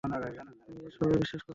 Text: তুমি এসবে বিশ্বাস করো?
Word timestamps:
তুমি 0.03 0.81
এসবে 0.87 1.05
বিশ্বাস 1.17 1.41
করো? 1.41 1.49